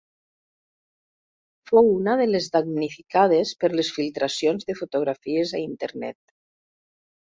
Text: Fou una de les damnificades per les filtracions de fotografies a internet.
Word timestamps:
Fou 1.71 1.89
una 1.97 2.15
de 2.21 2.25
les 2.29 2.47
damnificades 2.57 3.53
per 3.65 3.71
les 3.75 3.93
filtracions 3.99 4.69
de 4.73 4.77
fotografies 4.81 5.55
a 5.59 5.63
internet. 5.71 6.23